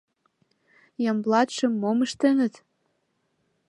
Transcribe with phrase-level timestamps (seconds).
[1.11, 2.53] —Ямблатшым мом ыштеныт?